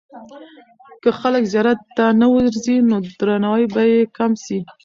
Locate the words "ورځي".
2.35-2.75